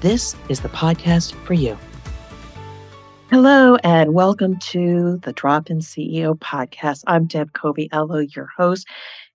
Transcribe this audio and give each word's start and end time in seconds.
this 0.00 0.36
is 0.48 0.60
the 0.60 0.68
podcast 0.68 1.32
for 1.44 1.54
you. 1.54 1.76
Hello, 3.30 3.76
and 3.84 4.14
welcome 4.14 4.58
to 4.60 5.18
the 5.18 5.32
Drop 5.32 5.70
In 5.70 5.80
CEO 5.80 6.38
podcast. 6.38 7.02
I'm 7.06 7.26
Deb 7.26 7.52
Coviello, 7.52 8.34
your 8.34 8.48
host. 8.56 8.86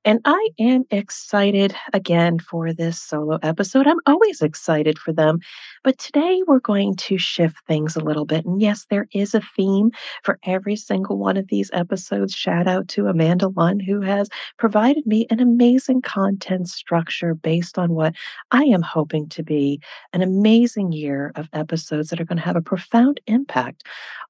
And 0.05 0.19
I 0.25 0.49
am 0.59 0.83
excited 0.91 1.73
again 1.93 2.37
for 2.37 2.73
this 2.73 3.01
solo 3.01 3.39
episode. 3.41 3.87
I'm 3.87 4.01
always 4.05 4.41
excited 4.41 4.99
for 4.99 5.13
them. 5.13 5.39
But 5.81 5.97
today 5.97 6.41
we're 6.45 6.59
going 6.59 6.95
to 6.95 7.17
shift 7.17 7.55
things 7.67 7.95
a 7.95 8.03
little 8.03 8.25
bit. 8.25 8.43
And 8.45 8.61
yes, 8.61 8.85
there 8.89 9.07
is 9.13 9.33
a 9.33 9.41
theme 9.55 9.91
for 10.23 10.39
every 10.43 10.75
single 10.75 11.17
one 11.17 11.37
of 11.37 11.47
these 11.47 11.69
episodes. 11.71 12.33
Shout 12.33 12.67
out 12.67 12.89
to 12.89 13.07
Amanda 13.07 13.47
Lunn, 13.47 13.79
who 13.79 14.01
has 14.01 14.27
provided 14.57 15.05
me 15.05 15.25
an 15.29 15.39
amazing 15.39 16.01
content 16.01 16.67
structure 16.67 17.33
based 17.33 17.77
on 17.77 17.93
what 17.93 18.13
I 18.51 18.63
am 18.63 18.81
hoping 18.81 19.29
to 19.29 19.43
be 19.43 19.79
an 20.11 20.21
amazing 20.21 20.91
year 20.91 21.31
of 21.35 21.47
episodes 21.53 22.09
that 22.09 22.19
are 22.19 22.25
going 22.25 22.39
to 22.39 22.43
have 22.43 22.57
a 22.57 22.61
profound 22.61 23.21
impact 23.27 23.83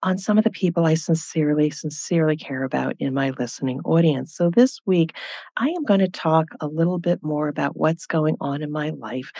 on 0.03 0.19
some 0.19 0.37
of 0.37 0.43
the 0.43 0.51
people 0.51 0.85
I 0.85 0.93
sincerely, 0.93 1.71
sincerely 1.71 2.37
care 2.37 2.63
about 2.63 2.95
in 2.99 3.13
my 3.13 3.31
listening 3.39 3.79
audience. 3.85 4.35
So 4.35 4.51
this 4.51 4.79
week, 4.85 5.15
I 5.63 5.69
am 5.69 5.85
going 5.85 6.01
to 6.01 6.09
talk 6.09 6.47
a 6.59 6.67
little 6.67 6.99
bit 6.99 7.23
more 7.23 7.47
about 7.47 7.77
what's 7.77 8.05
going 8.05 8.35
on 8.41 8.61
in 8.61 8.69
my 8.69 8.89
life. 8.89 9.31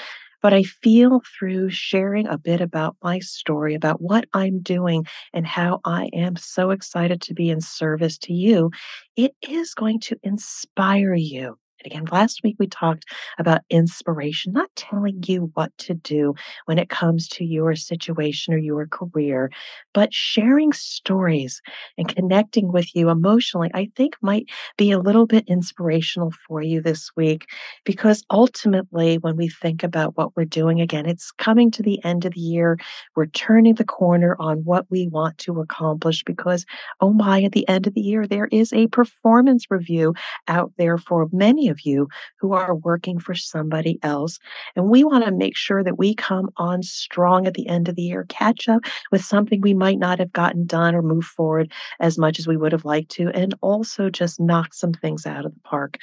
But 0.42 0.54
I 0.54 0.64
feel 0.64 1.22
through 1.38 1.70
sharing 1.72 2.28
a 2.28 2.38
bit 2.38 2.62
about 2.62 2.96
my 3.04 3.20
story, 3.20 3.76
about 3.76 4.02
what 4.02 4.26
I'm 4.34 4.62
doing, 4.62 5.06
and 5.34 5.46
how 5.46 5.82
I 5.84 6.06
am 6.14 6.38
so 6.38 6.72
excited 6.72 7.22
to 7.24 7.34
be 7.34 7.50
in 7.50 7.60
service 7.60 8.18
to 8.20 8.34
you, 8.34 8.72
it 9.18 9.34
is 9.42 9.74
going 9.74 10.00
to 10.02 10.18
inspire 10.24 11.14
you 11.14 11.58
again, 11.86 12.06
last 12.12 12.42
week 12.44 12.56
we 12.60 12.68
talked 12.68 13.06
about 13.40 13.62
inspiration, 13.70 14.54
not 14.54 14.70
telling 14.76 15.24
you 15.26 15.52
what 15.54 15.76
to 15.80 15.94
do 15.94 16.34
when 16.66 16.80
it 16.80 16.90
comes 16.90 17.28
to 17.30 17.46
your 17.46 17.76
situation 17.76 18.54
or 18.54 18.58
your 18.58 18.88
career, 18.88 19.52
but 19.94 20.14
sharing 20.14 20.72
stories 20.74 21.62
and 21.98 22.14
connecting 22.14 22.72
with 22.72 22.96
you 22.96 23.10
emotionally, 23.10 23.70
I 23.74 23.90
think 23.96 24.16
might 24.22 24.50
be 24.78 24.92
a 24.92 25.00
little 25.00 25.26
bit 25.26 25.46
inspirational 25.48 26.32
for 26.48 26.62
you 26.62 26.82
this 26.82 27.12
week. 27.16 27.46
Because 27.86 28.24
ultimately, 28.32 29.18
when 29.18 29.36
we 29.36 29.50
think 29.50 29.84
about 29.84 30.18
what 30.18 30.36
we're 30.36 30.46
doing, 30.46 30.82
again, 30.82 31.06
it's 31.06 31.32
coming 31.32 31.72
to 31.72 31.84
the 31.84 32.04
end 32.04 32.26
of 32.26 32.34
the 32.34 32.40
year. 32.40 32.78
We're 33.16 33.28
turning 33.28 33.76
the 33.76 33.84
corner 33.84 34.36
on 34.40 34.60
what 34.60 34.86
we 34.90 35.08
want 35.08 35.38
to 35.40 35.60
accomplish 35.60 36.24
because, 36.24 36.66
oh 37.02 37.14
my, 37.14 37.44
at 37.44 37.52
the 37.52 37.68
end 37.68 37.88
of 37.88 37.94
the 37.94 38.02
year, 38.02 38.28
there 38.28 38.48
is 38.52 38.72
a 38.74 38.88
performance 38.88 39.66
review 39.70 40.14
out 40.48 40.72
there 40.78 40.98
for 40.98 41.28
many 41.32 41.70
of 41.74 41.82
you 41.82 42.08
who 42.40 42.54
are 42.54 42.76
working 42.76 43.20
for 43.20 43.36
somebody 43.36 44.00
else. 44.04 44.40
And 44.76 44.90
we 44.90 45.04
want 45.04 45.26
to 45.26 45.32
make 45.32 45.58
sure 45.58 45.84
that 45.84 45.98
we 45.98 46.16
come 46.16 46.50
on 46.58 46.84
strong 46.84 47.48
at 47.48 47.56
the 47.56 47.68
end 47.68 47.90
of 47.90 47.96
the 47.96 48.04
year, 48.04 48.26
catch 48.30 48.70
up 48.70 48.84
with 49.12 49.26
something 49.26 49.60
we 49.60 49.74
might 49.74 50.00
not 50.00 50.20
have 50.20 50.32
gotten 50.32 50.66
done 50.66 50.96
or 50.96 51.02
move 51.02 51.26
forward 51.26 51.72
as 52.00 52.18
much 52.18 52.40
as 52.40 52.48
we 52.48 52.56
would 52.56 52.72
have 52.72 52.86
liked 52.86 53.10
to, 53.12 53.30
and 53.30 53.54
also 53.62 54.10
just 54.10 54.40
knock 54.40 54.74
some 54.74 54.94
things 54.94 55.26
out 55.26 55.46
of 55.46 55.54
the 55.54 55.60
park. 55.62 55.98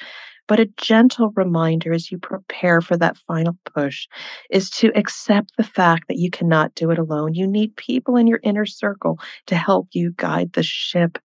But 0.51 0.59
a 0.59 0.69
gentle 0.77 1.31
reminder 1.37 1.93
as 1.93 2.11
you 2.11 2.19
prepare 2.19 2.81
for 2.81 2.97
that 2.97 3.17
final 3.17 3.57
push 3.73 4.09
is 4.51 4.69
to 4.71 4.91
accept 4.97 5.53
the 5.57 5.63
fact 5.63 6.09
that 6.09 6.19
you 6.19 6.29
cannot 6.29 6.75
do 6.75 6.91
it 6.91 6.99
alone. 6.99 7.35
You 7.35 7.47
need 7.47 7.77
people 7.77 8.17
in 8.17 8.27
your 8.27 8.41
inner 8.43 8.67
circle 8.67 9.21
to 9.47 9.55
help 9.55 9.87
you 9.93 10.13
guide 10.17 10.55
the 10.55 10.65
ship. 10.65 11.19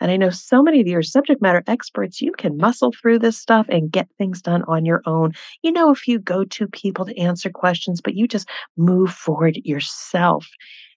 And 0.00 0.12
I 0.12 0.16
know 0.16 0.30
so 0.30 0.62
many 0.62 0.80
of 0.80 0.86
you 0.86 0.96
are 0.96 1.02
subject 1.02 1.42
matter 1.42 1.64
experts. 1.66 2.20
You 2.20 2.30
can 2.38 2.56
muscle 2.56 2.92
through 2.92 3.18
this 3.18 3.36
stuff 3.36 3.66
and 3.68 3.90
get 3.90 4.06
things 4.16 4.40
done 4.40 4.62
on 4.68 4.84
your 4.84 5.02
own. 5.06 5.32
You 5.62 5.72
know, 5.72 5.90
if 5.90 6.06
you 6.06 6.20
go 6.20 6.44
to 6.44 6.68
people 6.68 7.04
to 7.04 7.18
answer 7.18 7.50
questions, 7.50 8.00
but 8.00 8.14
you 8.14 8.28
just 8.28 8.48
move 8.76 9.10
forward 9.10 9.56
yourself. 9.64 10.46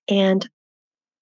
And 0.07 0.47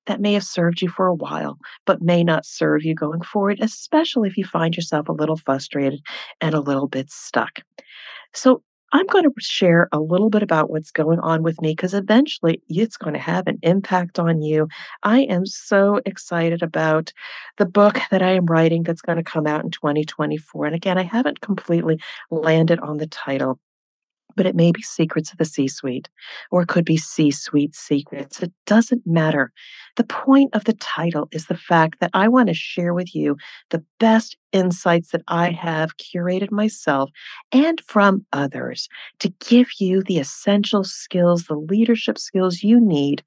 that 0.10 0.20
may 0.20 0.34
have 0.34 0.44
served 0.44 0.82
you 0.82 0.90
for 0.90 1.08
a 1.08 1.14
while, 1.14 1.58
but 1.86 2.02
may 2.02 2.24
not 2.24 2.46
serve 2.46 2.84
you 2.84 2.94
going 2.96 3.22
forward, 3.22 3.60
especially 3.62 4.28
if 4.28 4.38
you 4.38 4.44
find 4.44 4.76
yourself 4.76 5.08
a 5.08 5.14
little 5.14 5.38
frustrated 5.38 6.02
and 6.42 6.54
a 6.54 6.60
little 6.60 6.88
bit 6.88 7.10
stuck. 7.10 7.62
So, 8.34 8.64
I'm 8.92 9.06
going 9.06 9.24
to 9.24 9.32
share 9.38 9.88
a 9.92 10.00
little 10.00 10.32
bit 10.32 10.42
about 10.42 10.72
what's 10.72 10.90
going 10.90 11.20
on 11.20 11.44
with 11.44 11.62
me 11.62 11.74
because 11.74 11.94
eventually 11.94 12.62
it's 12.70 12.98
going 12.98 13.14
to 13.14 13.20
have 13.20 13.46
an 13.46 13.60
impact 13.62 14.18
on 14.18 14.42
you. 14.42 14.68
I 15.04 15.20
am 15.22 15.46
so 15.46 16.02
excited 16.08 16.64
about 16.64 17.14
the 17.58 17.68
book 17.68 18.00
that 18.12 18.24
I 18.24 18.32
am 18.32 18.48
writing 18.48 18.82
that's 18.82 19.04
going 19.04 19.18
to 19.18 19.24
come 19.24 19.46
out 19.46 19.64
in 19.64 19.70
2024. 19.70 20.66
And 20.66 20.76
again, 20.76 20.98
I 20.98 21.04
haven't 21.04 21.42
completely 21.42 22.00
landed 22.32 22.80
on 22.80 22.98
the 22.98 23.06
title 23.06 23.60
but 24.40 24.46
it 24.46 24.56
may 24.56 24.72
be 24.72 24.82
secrets 24.82 25.34
of 25.34 25.38
the 25.38 25.44
C 25.44 25.68
suite, 25.68 26.08
or 26.50 26.62
it 26.62 26.70
could 26.70 26.86
be 26.86 26.96
C 26.96 27.30
suite 27.30 27.76
secrets. 27.76 28.42
It 28.42 28.54
doesn't 28.66 29.06
matter. 29.06 29.52
The 29.98 30.06
point 30.06 30.56
of 30.56 30.64
the 30.64 30.76
title 30.76 31.28
is 31.34 31.48
the 31.48 31.58
fact 31.58 32.00
that 32.00 32.12
I 32.14 32.30
want 32.30 32.48
to 32.48 32.54
share 32.54 32.94
with 32.94 33.14
you 33.14 33.36
the 33.72 33.84
best 34.00 34.38
insights 34.54 35.12
that 35.12 35.24
I 35.28 35.50
have 35.50 35.98
curated 35.98 36.52
myself 36.52 37.10
and 37.52 37.82
from 37.82 38.26
others 38.32 38.88
to 39.20 39.28
give 39.46 39.68
you 39.78 40.04
the 40.04 40.20
essential 40.20 40.86
skills, 40.86 41.44
the 41.44 41.56
leadership 41.56 42.18
skills 42.18 42.64
you 42.64 42.80
need 42.80 43.22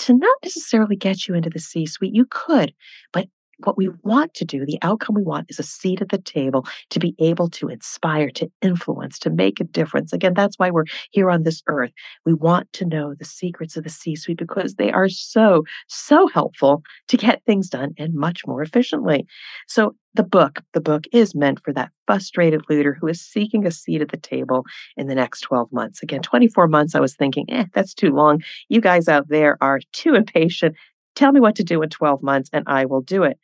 to 0.00 0.12
not 0.12 0.36
necessarily 0.44 0.94
get 0.94 1.26
you 1.26 1.34
into 1.34 1.48
the 1.48 1.58
C 1.58 1.86
suite. 1.86 2.14
You 2.14 2.26
could, 2.28 2.74
but 3.14 3.28
what 3.66 3.76
we 3.76 3.90
want 4.02 4.34
to 4.34 4.44
do, 4.44 4.64
the 4.64 4.78
outcome 4.82 5.14
we 5.14 5.22
want 5.22 5.46
is 5.48 5.58
a 5.58 5.64
seat 5.64 6.00
at 6.00 6.10
the 6.10 6.18
table 6.18 6.66
to 6.90 6.98
be 6.98 7.14
able 7.18 7.48
to 7.50 7.68
inspire, 7.68 8.30
to 8.30 8.50
influence, 8.62 9.18
to 9.20 9.30
make 9.30 9.60
a 9.60 9.64
difference. 9.64 10.12
Again, 10.12 10.34
that's 10.34 10.58
why 10.58 10.70
we're 10.70 10.84
here 11.10 11.30
on 11.30 11.42
this 11.42 11.62
earth. 11.66 11.92
We 12.24 12.34
want 12.34 12.72
to 12.74 12.84
know 12.84 13.14
the 13.14 13.24
secrets 13.24 13.76
of 13.76 13.84
the 13.84 13.90
C 13.90 14.16
suite 14.16 14.38
because 14.38 14.74
they 14.74 14.90
are 14.92 15.08
so, 15.08 15.64
so 15.88 16.28
helpful 16.28 16.82
to 17.08 17.16
get 17.16 17.42
things 17.44 17.68
done 17.68 17.94
and 17.98 18.14
much 18.14 18.46
more 18.46 18.62
efficiently. 18.62 19.26
So, 19.66 19.94
the 20.14 20.22
book, 20.24 20.60
the 20.72 20.80
book 20.80 21.04
is 21.12 21.34
meant 21.34 21.60
for 21.60 21.72
that 21.72 21.90
frustrated 22.06 22.62
leader 22.68 22.96
who 23.00 23.06
is 23.06 23.20
seeking 23.20 23.64
a 23.64 23.70
seat 23.70 24.00
at 24.00 24.08
the 24.08 24.16
table 24.16 24.64
in 24.96 25.06
the 25.06 25.14
next 25.14 25.42
12 25.42 25.72
months. 25.72 26.02
Again, 26.02 26.20
24 26.22 26.66
months, 26.66 26.94
I 26.94 27.00
was 27.00 27.14
thinking, 27.14 27.46
eh, 27.48 27.66
that's 27.74 27.94
too 27.94 28.10
long. 28.10 28.42
You 28.68 28.80
guys 28.80 29.06
out 29.06 29.28
there 29.28 29.56
are 29.60 29.80
too 29.92 30.14
impatient. 30.14 30.74
Tell 31.20 31.32
me 31.32 31.40
what 31.40 31.56
to 31.56 31.64
do 31.64 31.82
in 31.82 31.90
12 31.90 32.22
months 32.22 32.48
and 32.50 32.64
I 32.66 32.86
will 32.86 33.02
do 33.02 33.24
it. 33.24 33.38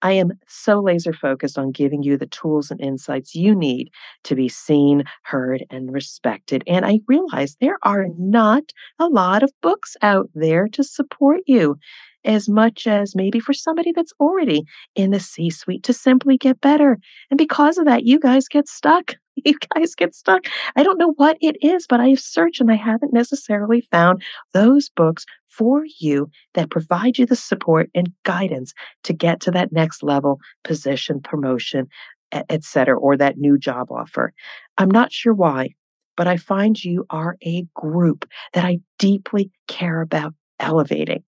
I 0.00 0.12
am 0.12 0.32
so 0.46 0.80
laser 0.80 1.12
focused 1.12 1.58
on 1.58 1.72
giving 1.72 2.02
you 2.02 2.16
the 2.16 2.24
tools 2.24 2.70
and 2.70 2.80
insights 2.80 3.34
you 3.34 3.54
need 3.54 3.90
to 4.24 4.34
be 4.34 4.48
seen, 4.48 5.04
heard, 5.24 5.62
and 5.68 5.92
respected. 5.92 6.64
And 6.66 6.86
I 6.86 7.00
realize 7.06 7.58
there 7.60 7.76
are 7.82 8.06
not 8.16 8.62
a 8.98 9.08
lot 9.08 9.42
of 9.42 9.52
books 9.60 9.94
out 10.00 10.30
there 10.34 10.68
to 10.68 10.82
support 10.82 11.40
you 11.46 11.76
as 12.24 12.48
much 12.48 12.86
as 12.86 13.14
maybe 13.14 13.40
for 13.40 13.52
somebody 13.52 13.92
that's 13.92 14.14
already 14.18 14.62
in 14.94 15.10
the 15.10 15.20
C 15.20 15.50
suite 15.50 15.82
to 15.82 15.92
simply 15.92 16.38
get 16.38 16.62
better. 16.62 16.96
And 17.30 17.36
because 17.36 17.76
of 17.76 17.84
that, 17.84 18.04
you 18.04 18.18
guys 18.18 18.48
get 18.48 18.68
stuck. 18.68 19.16
You 19.44 19.54
guys 19.74 19.94
get 19.94 20.14
stuck. 20.14 20.46
I 20.76 20.82
don't 20.82 20.98
know 20.98 21.12
what 21.16 21.38
it 21.40 21.56
is, 21.62 21.86
but 21.86 22.00
I 22.00 22.08
have 22.08 22.20
searched 22.20 22.60
and 22.60 22.70
I 22.70 22.76
haven't 22.76 23.12
necessarily 23.12 23.80
found 23.80 24.22
those 24.52 24.88
books 24.88 25.24
for 25.48 25.84
you 25.98 26.30
that 26.54 26.70
provide 26.70 27.18
you 27.18 27.26
the 27.26 27.36
support 27.36 27.90
and 27.94 28.12
guidance 28.24 28.74
to 29.04 29.12
get 29.12 29.40
to 29.40 29.50
that 29.52 29.72
next 29.72 30.02
level, 30.02 30.40
position, 30.64 31.20
promotion, 31.20 31.88
etc., 32.50 32.98
or 32.98 33.16
that 33.16 33.38
new 33.38 33.58
job 33.58 33.90
offer. 33.90 34.32
I'm 34.76 34.90
not 34.90 35.12
sure 35.12 35.34
why, 35.34 35.70
but 36.16 36.28
I 36.28 36.36
find 36.36 36.82
you 36.82 37.06
are 37.10 37.36
a 37.42 37.66
group 37.74 38.28
that 38.52 38.64
I 38.64 38.80
deeply 38.98 39.50
care 39.66 40.00
about 40.00 40.34
elevating. 40.60 41.24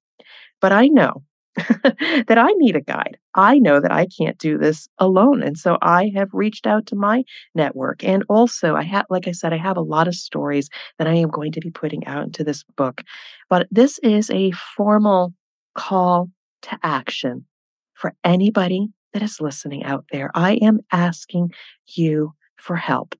But 0.61 0.73
I 0.73 0.89
know 0.89 1.23
that 1.57 2.39
I 2.39 2.53
need 2.53 2.77
a 2.77 2.81
guide. 2.81 3.19
I 3.35 3.59
know 3.59 3.81
that 3.81 3.93
I 3.93 4.07
can't 4.07 4.39
do 4.39 4.57
this 4.57 4.89
alone. 4.99 5.43
And 5.43 5.59
so 5.59 5.79
I 5.83 6.13
have 6.15 6.29
reached 6.33 6.67
out 6.67 6.87
to 6.87 6.97
my 6.97 7.25
network. 7.55 8.05
And 8.05 8.25
also, 8.29 8.77
I 8.77 8.83
have, 8.85 9.07
like 9.11 9.27
I 9.27 9.33
said, 9.33 9.53
I 9.53 9.57
have 9.57 9.77
a 9.77 9.83
lot 9.83 10.09
of 10.09 10.15
stories 10.15 10.69
that 10.99 11.09
I 11.09 11.15
am 11.15 11.29
going 11.29 11.53
to 11.53 11.61
be 11.61 11.71
putting 11.71 12.07
out 12.07 12.25
into 12.25 12.45
this 12.45 12.65
book. 12.77 13.03
But 13.49 13.67
this 13.71 13.99
is 14.01 14.31
a 14.31 14.53
formal 14.77 15.35
call 15.75 16.31
to 16.63 16.79
action 16.83 17.47
for 17.95 18.15
anybody 18.25 18.89
that 19.13 19.23
is 19.23 19.41
listening 19.41 19.85
out 19.85 20.05
there. 20.13 20.31
I 20.35 20.55
am 20.55 20.81
asking 20.93 21.51
you 21.87 22.35
for 22.57 22.77
help. 22.77 23.15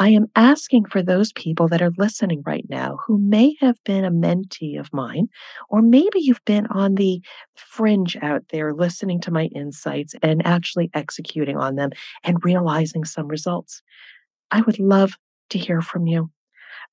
I 0.00 0.08
am 0.10 0.26
asking 0.34 0.86
for 0.86 1.02
those 1.02 1.32
people 1.32 1.68
that 1.68 1.82
are 1.82 1.92
listening 1.98 2.42
right 2.46 2.64
now 2.70 2.98
who 3.06 3.18
may 3.18 3.56
have 3.60 3.76
been 3.84 4.04
a 4.04 4.10
mentee 4.10 4.80
of 4.80 4.92
mine, 4.94 5.28
or 5.68 5.82
maybe 5.82 6.20
you've 6.20 6.44
been 6.46 6.66
on 6.68 6.96
the 6.96 7.22
fringe 7.54 8.16
out 8.22 8.44
there 8.50 8.72
listening 8.74 9.20
to 9.22 9.30
my 9.30 9.44
insights 9.54 10.14
and 10.22 10.44
actually 10.46 10.90
executing 10.94 11.56
on 11.58 11.76
them 11.76 11.90
and 12.24 12.44
realizing 12.44 13.04
some 13.04 13.28
results. 13.28 13.82
I 14.50 14.62
would 14.62 14.78
love 14.80 15.18
to 15.50 15.58
hear 15.58 15.82
from 15.82 16.06
you. 16.06 16.30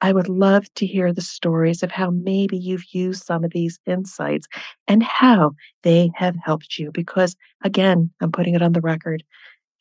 I 0.02 0.14
would 0.14 0.30
love 0.30 0.74
to 0.76 0.86
hear 0.86 1.14
the 1.14 1.22
stories 1.22 1.84
of 1.84 1.92
how 1.92 2.12
maybe 2.12 2.58
you've 2.58 2.94
used 2.94 3.24
some 3.26 3.44
of 3.44 3.52
these 3.52 3.80
insights 3.86 4.48
and 4.88 5.04
how 5.04 5.54
they 5.84 6.12
have 6.16 6.36
helped 6.44 6.78
you. 6.80 6.92
Because 6.92 7.36
again, 7.64 8.12
I'm 8.22 8.32
putting 8.32 8.56
it 8.56 8.62
on 8.62 8.74
the 8.74 8.82
record 8.82 9.24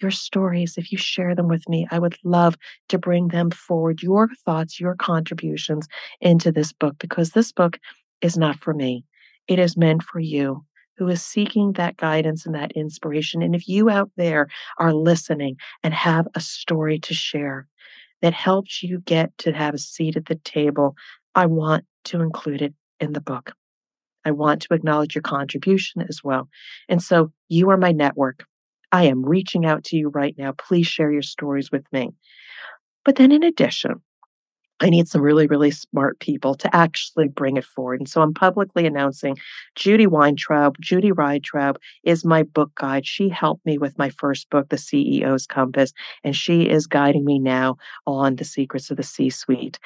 your 0.00 0.10
stories, 0.10 0.76
if 0.76 0.92
you 0.92 0.98
share 0.98 1.34
them 1.34 1.48
with 1.48 1.68
me, 1.68 1.86
I 1.90 1.98
would 1.98 2.16
love 2.24 2.56
to 2.88 2.98
bring 2.98 3.28
them 3.28 3.50
forward, 3.50 4.02
your 4.02 4.28
thoughts, 4.44 4.80
your 4.80 4.94
contributions 4.94 5.88
into 6.20 6.52
this 6.52 6.72
book, 6.72 6.96
because 6.98 7.30
this 7.30 7.52
book 7.52 7.78
is 8.20 8.36
not 8.36 8.58
for 8.60 8.74
me. 8.74 9.04
It 9.48 9.58
is 9.58 9.76
meant 9.76 10.02
for 10.02 10.20
you 10.20 10.64
who 10.98 11.08
is 11.08 11.22
seeking 11.22 11.72
that 11.72 11.96
guidance 11.96 12.46
and 12.46 12.54
that 12.54 12.72
inspiration. 12.72 13.42
And 13.42 13.54
if 13.54 13.68
you 13.68 13.90
out 13.90 14.10
there 14.16 14.48
are 14.78 14.94
listening 14.94 15.56
and 15.82 15.92
have 15.92 16.26
a 16.34 16.40
story 16.40 16.98
to 17.00 17.14
share 17.14 17.68
that 18.22 18.32
helps 18.32 18.82
you 18.82 19.00
get 19.00 19.36
to 19.38 19.52
have 19.52 19.74
a 19.74 19.78
seat 19.78 20.16
at 20.16 20.26
the 20.26 20.36
table, 20.36 20.96
I 21.34 21.46
want 21.46 21.84
to 22.04 22.22
include 22.22 22.62
it 22.62 22.74
in 22.98 23.12
the 23.12 23.20
book. 23.20 23.52
I 24.24 24.30
want 24.30 24.62
to 24.62 24.74
acknowledge 24.74 25.14
your 25.14 25.22
contribution 25.22 26.02
as 26.08 26.24
well. 26.24 26.48
And 26.88 27.02
so 27.02 27.30
you 27.48 27.70
are 27.70 27.76
my 27.76 27.92
network. 27.92 28.44
I 28.92 29.04
am 29.04 29.24
reaching 29.24 29.64
out 29.64 29.84
to 29.84 29.96
you 29.96 30.08
right 30.08 30.34
now. 30.38 30.52
Please 30.52 30.86
share 30.86 31.10
your 31.10 31.22
stories 31.22 31.70
with 31.70 31.84
me. 31.92 32.10
But 33.04 33.16
then, 33.16 33.32
in 33.32 33.42
addition, 33.42 34.02
I 34.78 34.90
need 34.90 35.08
some 35.08 35.22
really, 35.22 35.46
really 35.46 35.70
smart 35.70 36.18
people 36.20 36.54
to 36.56 36.76
actually 36.76 37.28
bring 37.28 37.56
it 37.56 37.64
forward. 37.64 38.00
And 38.00 38.08
so 38.08 38.20
I'm 38.20 38.34
publicly 38.34 38.86
announcing 38.86 39.38
Judy 39.74 40.06
Weintraub. 40.06 40.76
Judy 40.80 41.12
Weintraub 41.12 41.78
is 42.04 42.24
my 42.24 42.42
book 42.42 42.72
guide. 42.74 43.06
She 43.06 43.30
helped 43.30 43.64
me 43.64 43.78
with 43.78 43.96
my 43.96 44.10
first 44.10 44.50
book, 44.50 44.68
The 44.68 44.76
CEO's 44.76 45.46
Compass, 45.46 45.92
and 46.24 46.36
she 46.36 46.68
is 46.68 46.86
guiding 46.86 47.24
me 47.24 47.38
now 47.38 47.76
on 48.06 48.36
the 48.36 48.44
secrets 48.44 48.90
of 48.90 48.98
the 48.98 49.02
C 49.02 49.30
suite. 49.30 49.78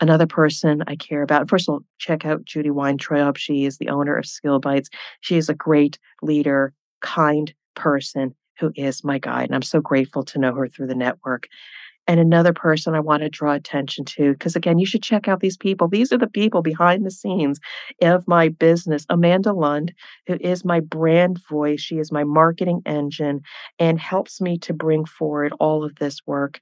Another 0.00 0.26
person 0.26 0.82
I 0.86 0.96
care 0.96 1.22
about, 1.22 1.50
first 1.50 1.68
of 1.68 1.74
all, 1.74 1.80
check 1.98 2.24
out 2.24 2.44
Judy 2.44 2.70
Weintraub. 2.70 3.36
She 3.36 3.64
is 3.64 3.78
the 3.78 3.88
owner 3.88 4.16
of 4.16 4.24
Skill 4.24 4.60
Bites. 4.60 4.88
She 5.20 5.36
is 5.36 5.48
a 5.48 5.54
great 5.54 5.98
leader, 6.22 6.72
kind 7.02 7.52
person 7.74 8.34
who 8.58 8.72
is 8.74 9.04
my 9.04 9.18
guide. 9.18 9.46
And 9.46 9.54
I'm 9.54 9.62
so 9.62 9.80
grateful 9.80 10.24
to 10.24 10.38
know 10.38 10.54
her 10.54 10.68
through 10.68 10.88
the 10.88 10.94
network. 10.94 11.48
And 12.08 12.18
another 12.18 12.54
person 12.54 12.94
I 12.94 13.00
want 13.00 13.22
to 13.22 13.28
draw 13.28 13.52
attention 13.52 14.06
to, 14.06 14.32
because 14.32 14.56
again, 14.56 14.78
you 14.78 14.86
should 14.86 15.02
check 15.02 15.28
out 15.28 15.40
these 15.40 15.58
people. 15.58 15.88
These 15.88 16.10
are 16.10 16.16
the 16.16 16.26
people 16.26 16.62
behind 16.62 17.04
the 17.04 17.10
scenes 17.10 17.60
of 18.00 18.26
my 18.26 18.48
business. 18.48 19.04
Amanda 19.10 19.52
Lund, 19.52 19.92
who 20.26 20.38
is 20.40 20.64
my 20.64 20.80
brand 20.80 21.38
voice, 21.50 21.82
she 21.82 21.98
is 21.98 22.10
my 22.10 22.24
marketing 22.24 22.80
engine 22.86 23.42
and 23.78 24.00
helps 24.00 24.40
me 24.40 24.56
to 24.60 24.72
bring 24.72 25.04
forward 25.04 25.52
all 25.60 25.84
of 25.84 25.96
this 25.96 26.20
work. 26.26 26.60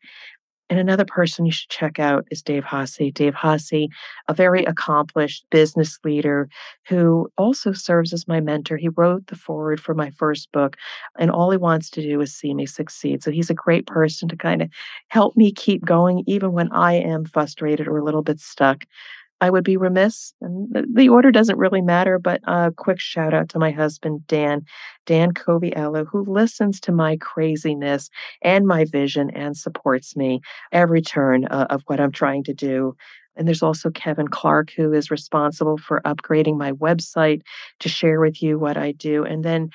And 0.69 0.81
another 0.81 1.05
person 1.05 1.47
you 1.47 1.53
should 1.53 1.71
check 1.71 2.01
out 2.01 2.27
is 2.31 2.43
Dave 2.43 2.65
Hasse. 2.65 3.13
Dave 3.13 3.35
Hasse, 3.35 3.89
a 4.29 4.35
very 4.35 4.65
accomplished 4.65 5.45
business 5.51 5.99
leader 6.05 6.49
who 6.89 7.31
also 7.39 7.73
serves 7.73 8.13
as 8.13 8.27
my 8.27 8.41
mentor. 8.41 8.77
He 8.77 8.89
wrote 8.89 9.29
the 9.29 9.37
foreword 9.37 9.81
for 9.81 9.95
my 9.95 10.11
first 10.11 10.51
book, 10.51 10.77
and 11.19 11.31
all 11.31 11.51
he 11.53 11.57
wants 11.57 11.89
to 11.91 12.03
do 12.03 12.21
is 12.21 12.35
see 12.35 12.53
me 12.53 12.67
succeed. 12.67 13.23
So 13.23 13.31
he's 13.31 13.51
a 13.51 13.55
great 13.55 13.87
person 13.87 14.29
to 14.29 14.37
kind 14.37 14.61
of 14.61 14.69
help 15.09 15.37
me 15.37 15.53
keep 15.53 15.85
going, 15.85 16.25
even 16.27 16.53
when 16.53 16.71
I 16.73 16.95
am 16.95 17.25
frustrated 17.25 17.87
or 17.87 17.99
a 17.99 18.05
little 18.05 18.23
bit 18.23 18.41
stuck. 18.41 18.85
I 19.41 19.51
would 19.51 19.65
be 19.65 19.77
remiss, 19.77 20.33
and 20.41 20.75
the 20.95 21.11
order 21.11 21.31
doesn't 21.31 21.59
really 21.59 21.83
matter, 21.83 22.19
but 22.19 22.41
a 22.45 22.73
quick 22.75 22.99
shout 22.99 23.35
out 23.35 23.51
to 23.51 23.59
my 23.59 23.71
husband, 23.71 24.27
Dan, 24.27 24.65
Dan 25.05 25.33
Coviello, 25.33 26.07
who 26.11 26.25
listens 26.25 26.81
to 26.81 26.93
my 26.93 27.19
craziness 27.19 28.09
and 28.43 28.67
my 28.67 28.87
vision 28.87 29.31
and 29.31 29.57
supports 29.57 30.17
me 30.17 30.41
every 30.73 31.03
turn 31.03 31.45
uh, 31.47 31.67
of 31.69 31.83
what 31.87 32.01
I'm 32.01 32.13
trying 32.13 32.45
to 32.45 32.55
do. 32.55 32.97
And 33.37 33.47
there's 33.47 33.63
also 33.63 33.91
Kevin 33.91 34.29
Clark, 34.29 34.71
who 34.75 34.95
is 34.95 35.11
responsible 35.11 35.77
for 35.77 36.01
upgrading 36.07 36.57
my 36.57 36.73
website 36.73 37.43
to 37.81 37.89
share 37.89 38.19
with 38.21 38.43
you 38.43 38.59
what 38.59 38.79
I 38.79 38.93
do. 38.93 39.25
And 39.25 39.45
then 39.45 39.69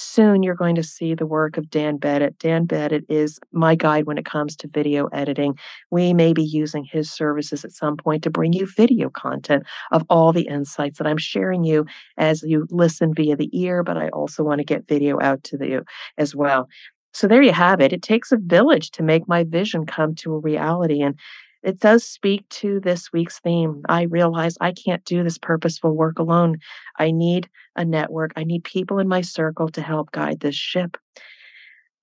soon 0.00 0.42
you're 0.42 0.54
going 0.54 0.74
to 0.76 0.82
see 0.82 1.14
the 1.14 1.26
work 1.26 1.56
of 1.56 1.70
Dan 1.70 1.96
Bennett. 1.96 2.38
Dan 2.38 2.64
Bennett 2.64 3.04
is 3.08 3.38
my 3.52 3.74
guide 3.74 4.06
when 4.06 4.18
it 4.18 4.24
comes 4.24 4.56
to 4.56 4.68
video 4.68 5.06
editing. 5.08 5.54
We 5.90 6.14
may 6.14 6.32
be 6.32 6.42
using 6.42 6.84
his 6.84 7.10
services 7.10 7.64
at 7.64 7.72
some 7.72 7.96
point 7.96 8.22
to 8.24 8.30
bring 8.30 8.52
you 8.52 8.66
video 8.66 9.10
content 9.10 9.64
of 9.92 10.04
all 10.08 10.32
the 10.32 10.48
insights 10.48 10.98
that 10.98 11.06
I'm 11.06 11.18
sharing 11.18 11.64
you 11.64 11.86
as 12.16 12.42
you 12.42 12.66
listen 12.70 13.14
via 13.14 13.36
the 13.36 13.50
ear, 13.52 13.82
but 13.82 13.96
I 13.96 14.08
also 14.08 14.42
want 14.42 14.58
to 14.58 14.64
get 14.64 14.88
video 14.88 15.18
out 15.20 15.44
to 15.44 15.58
you 15.60 15.84
as 16.18 16.34
well. 16.34 16.68
So 17.12 17.26
there 17.26 17.42
you 17.42 17.52
have 17.52 17.80
it. 17.80 17.92
It 17.92 18.02
takes 18.02 18.32
a 18.32 18.38
village 18.38 18.92
to 18.92 19.02
make 19.02 19.26
my 19.28 19.44
vision 19.44 19.84
come 19.84 20.14
to 20.16 20.34
a 20.34 20.38
reality. 20.38 21.02
And 21.02 21.18
it 21.62 21.78
does 21.78 22.04
speak 22.04 22.48
to 22.48 22.80
this 22.80 23.12
week's 23.12 23.38
theme. 23.38 23.82
I 23.88 24.02
realize 24.02 24.56
I 24.60 24.72
can't 24.72 25.04
do 25.04 25.22
this 25.22 25.38
purposeful 25.38 25.94
work 25.94 26.18
alone. 26.18 26.58
I 26.98 27.10
need 27.10 27.48
a 27.76 27.84
network. 27.84 28.32
I 28.36 28.44
need 28.44 28.64
people 28.64 28.98
in 28.98 29.08
my 29.08 29.20
circle 29.20 29.68
to 29.70 29.82
help 29.82 30.12
guide 30.12 30.40
this 30.40 30.54
ship. 30.54 30.96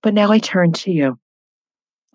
But 0.04 0.14
now 0.14 0.32
I 0.32 0.40
turn 0.40 0.74
to 0.74 0.92
you. 0.92 1.20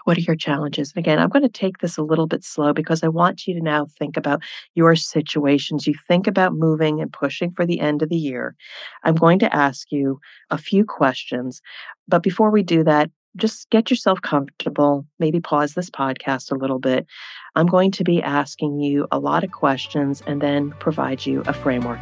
What 0.05 0.19
are 0.19 0.23
your 0.23 0.37
challenges? 0.37 0.93
And 0.95 1.05
again, 1.05 1.19
I'm 1.19 1.29
going 1.29 1.45
to 1.45 1.49
take 1.49 1.79
this 1.79 1.97
a 1.97 2.03
little 2.03 2.27
bit 2.27 2.45
slow 2.45 2.73
because 2.73 3.05
I 3.05 3.09
want 3.09 3.47
you 3.47 3.55
to 3.55 3.61
now 3.61 3.87
think 3.99 4.17
about 4.17 4.43
your 4.75 4.97
situations. 4.97 5.87
You 5.87 5.95
think 6.09 6.27
about 6.27 6.55
moving 6.55 7.01
and 7.01 7.13
pushing 7.13 7.53
for 7.53 7.65
the 7.65 7.81
end 7.81 8.03
of 8.03 8.09
the 8.09 8.17
year. 8.17 8.57
I'm 9.05 9.15
going 9.15 9.39
to 9.41 9.55
ask 9.55 9.93
you 9.93 10.19
a 10.51 10.59
few 10.59 10.85
questions. 10.85 11.61
But 12.09 12.23
before 12.23 12.51
we 12.51 12.65
do 12.65 12.83
that, 12.85 13.11
just 13.37 13.71
get 13.71 13.91
yourself 13.91 14.21
comfortable, 14.23 15.07
maybe 15.19 15.41
pause 15.41 15.75
this 15.75 15.91
podcast 15.91 16.51
a 16.51 16.57
little 16.57 16.79
bit. 16.79 17.07
I'm 17.55 17.67
going 17.67 17.91
to 17.93 18.05
be 18.05 18.23
asking 18.23 18.81
you 18.81 19.07
a 19.11 19.19
lot 19.19 19.45
of 19.45 19.53
questions 19.53 20.23
and 20.27 20.41
then 20.41 20.73
provide 20.81 21.25
you 21.25 21.43
a 21.47 21.53
framework. 21.53 22.01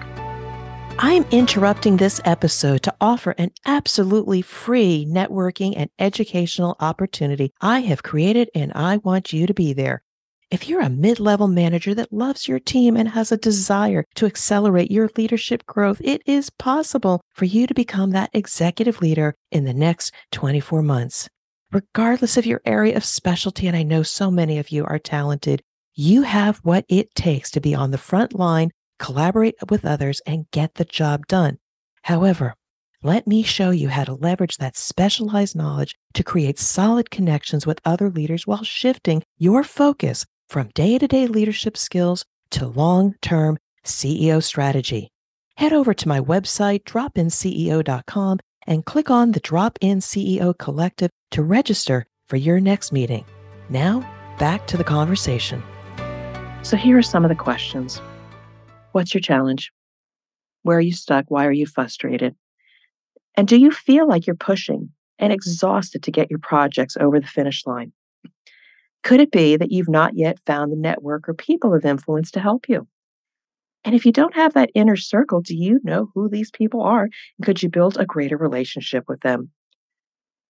I'm 0.98 1.24
interrupting 1.30 1.96
this 1.96 2.20
episode 2.24 2.82
to 2.82 2.94
offer 3.00 3.30
an 3.38 3.52
absolutely 3.64 4.42
free 4.42 5.06
networking 5.08 5.72
and 5.76 5.88
educational 5.98 6.76
opportunity 6.78 7.54
I 7.60 7.80
have 7.80 8.02
created, 8.02 8.50
and 8.54 8.70
I 8.74 8.98
want 8.98 9.32
you 9.32 9.46
to 9.46 9.54
be 9.54 9.72
there. 9.72 10.02
If 10.50 10.68
you're 10.68 10.80
a 10.80 10.90
mid 10.90 11.20
level 11.20 11.46
manager 11.46 11.94
that 11.94 12.12
loves 12.12 12.48
your 12.48 12.58
team 12.58 12.96
and 12.96 13.10
has 13.10 13.30
a 13.30 13.36
desire 13.36 14.04
to 14.16 14.26
accelerate 14.26 14.90
your 14.90 15.08
leadership 15.16 15.64
growth, 15.64 16.00
it 16.02 16.22
is 16.26 16.50
possible 16.50 17.20
for 17.32 17.44
you 17.44 17.68
to 17.68 17.74
become 17.74 18.10
that 18.10 18.30
executive 18.32 19.00
leader 19.00 19.36
in 19.52 19.64
the 19.64 19.72
next 19.72 20.12
24 20.32 20.82
months. 20.82 21.28
Regardless 21.70 22.36
of 22.36 22.46
your 22.46 22.60
area 22.64 22.96
of 22.96 23.04
specialty, 23.04 23.68
and 23.68 23.76
I 23.76 23.84
know 23.84 24.02
so 24.02 24.28
many 24.28 24.58
of 24.58 24.70
you 24.70 24.84
are 24.86 24.98
talented, 24.98 25.62
you 25.94 26.22
have 26.22 26.58
what 26.64 26.84
it 26.88 27.14
takes 27.14 27.52
to 27.52 27.60
be 27.60 27.72
on 27.72 27.92
the 27.92 27.96
front 27.96 28.34
line, 28.34 28.72
collaborate 28.98 29.54
with 29.68 29.84
others, 29.84 30.20
and 30.26 30.50
get 30.50 30.74
the 30.74 30.84
job 30.84 31.28
done. 31.28 31.58
However, 32.02 32.54
let 33.04 33.24
me 33.24 33.44
show 33.44 33.70
you 33.70 33.88
how 33.88 34.02
to 34.02 34.14
leverage 34.14 34.56
that 34.56 34.76
specialized 34.76 35.54
knowledge 35.54 35.94
to 36.14 36.24
create 36.24 36.58
solid 36.58 37.08
connections 37.08 37.68
with 37.68 37.80
other 37.84 38.10
leaders 38.10 38.48
while 38.48 38.64
shifting 38.64 39.22
your 39.38 39.62
focus 39.62 40.26
from 40.50 40.68
day 40.74 40.98
to 40.98 41.06
day 41.06 41.28
leadership 41.28 41.76
skills 41.76 42.24
to 42.50 42.66
long 42.66 43.14
term 43.22 43.56
CEO 43.84 44.42
strategy. 44.42 45.08
Head 45.56 45.72
over 45.72 45.94
to 45.94 46.08
my 46.08 46.20
website, 46.20 46.82
dropinceo.com, 46.84 48.38
and 48.66 48.84
click 48.84 49.10
on 49.10 49.32
the 49.32 49.40
Drop 49.40 49.78
In 49.80 50.00
CEO 50.00 50.56
Collective 50.58 51.10
to 51.30 51.42
register 51.42 52.06
for 52.28 52.36
your 52.36 52.60
next 52.60 52.92
meeting. 52.92 53.24
Now, 53.68 54.00
back 54.38 54.66
to 54.68 54.76
the 54.76 54.84
conversation. 54.84 55.62
So, 56.62 56.76
here 56.76 56.98
are 56.98 57.02
some 57.02 57.24
of 57.24 57.28
the 57.28 57.34
questions 57.36 58.00
What's 58.92 59.14
your 59.14 59.20
challenge? 59.20 59.70
Where 60.62 60.78
are 60.78 60.82
you 60.82 60.92
stuck? 60.92 61.26
Why 61.28 61.46
are 61.46 61.52
you 61.52 61.66
frustrated? 61.66 62.34
And 63.36 63.46
do 63.46 63.56
you 63.56 63.70
feel 63.70 64.08
like 64.08 64.26
you're 64.26 64.34
pushing 64.34 64.90
and 65.18 65.32
exhausted 65.32 66.02
to 66.02 66.10
get 66.10 66.28
your 66.28 66.40
projects 66.40 66.96
over 66.98 67.20
the 67.20 67.26
finish 67.26 67.64
line? 67.66 67.92
Could 69.02 69.20
it 69.20 69.30
be 69.30 69.56
that 69.56 69.72
you've 69.72 69.88
not 69.88 70.16
yet 70.16 70.38
found 70.40 70.70
the 70.70 70.76
network 70.76 71.28
or 71.28 71.34
people 71.34 71.74
of 71.74 71.84
influence 71.84 72.30
to 72.32 72.40
help 72.40 72.68
you? 72.68 72.86
And 73.84 73.94
if 73.94 74.04
you 74.04 74.12
don't 74.12 74.34
have 74.34 74.52
that 74.54 74.70
inner 74.74 74.96
circle, 74.96 75.40
do 75.40 75.56
you 75.56 75.80
know 75.82 76.10
who 76.14 76.28
these 76.28 76.50
people 76.50 76.82
are? 76.82 77.04
And 77.04 77.44
could 77.44 77.62
you 77.62 77.70
build 77.70 77.96
a 77.98 78.04
greater 78.04 78.36
relationship 78.36 79.04
with 79.08 79.20
them? 79.20 79.50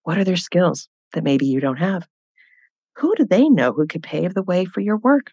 What 0.02 0.18
are 0.18 0.24
their 0.24 0.36
skills 0.36 0.88
that 1.12 1.24
maybe 1.24 1.46
you 1.46 1.60
don't 1.60 1.76
have? 1.76 2.08
Who 2.96 3.14
do 3.16 3.24
they 3.24 3.48
know 3.48 3.72
who 3.72 3.86
could 3.86 4.02
pave 4.02 4.34
the 4.34 4.42
way 4.42 4.64
for 4.64 4.80
your 4.80 4.96
work? 4.96 5.32